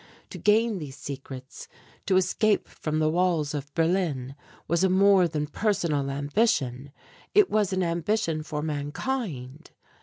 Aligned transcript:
To 0.31 0.39
gain 0.39 0.79
these 0.79 0.97
secrets, 0.97 1.67
to 2.07 2.17
escape 2.17 2.67
from 2.67 2.97
the 2.97 3.07
walls 3.11 3.53
of 3.53 3.71
Berlin, 3.75 4.33
was 4.67 4.83
a 4.83 4.89
more 4.89 5.27
than 5.27 5.45
personal 5.45 6.09
ambition; 6.09 6.91
it 7.35 7.51
was 7.51 7.71
an 7.71 7.83
ambition 7.83 8.41
for 8.41 8.63
mankind. 8.63 9.69